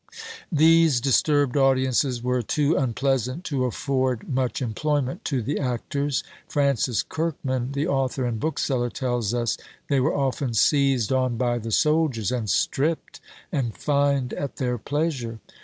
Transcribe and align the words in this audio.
These 0.51 0.99
disturbed 0.99 1.55
audiences 1.55 2.23
were 2.23 2.41
too 2.41 2.75
unpleasant 2.75 3.43
to 3.43 3.65
afford 3.65 4.27
much 4.27 4.59
employment 4.59 5.23
to 5.25 5.43
the 5.43 5.59
actors. 5.59 6.23
Francis 6.47 7.03
Kirkman, 7.03 7.73
the 7.73 7.85
author 7.87 8.25
and 8.25 8.39
bookseller, 8.39 8.89
tells 8.89 9.31
us 9.35 9.59
they 9.89 9.99
were 9.99 10.17
often 10.17 10.55
seized 10.55 11.13
on 11.13 11.37
by 11.37 11.59
the 11.59 11.69
soldiers, 11.71 12.31
and 12.31 12.49
stripped 12.49 13.19
and 13.51 13.77
fined 13.77 14.33
at 14.33 14.55
their 14.55 14.79
pleasure. 14.79 15.37